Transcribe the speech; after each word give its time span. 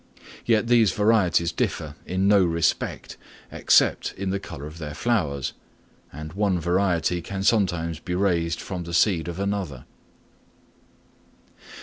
Yet 0.47 0.65
these 0.65 0.91
varieties 0.93 1.51
differ 1.51 1.93
in 2.07 2.27
no 2.27 2.43
respect, 2.43 3.17
except 3.51 4.15
in 4.17 4.31
the 4.31 4.39
colour 4.39 4.65
of 4.65 4.79
their 4.79 4.95
flowers; 4.95 5.53
and 6.11 6.33
one 6.33 6.59
variety 6.59 7.21
can 7.21 7.43
sometimes 7.43 7.99
be 7.99 8.15
raised 8.15 8.59
from 8.59 8.85
the 8.85 8.95
seed 8.95 9.27
of 9.27 9.39
another. 9.39 9.85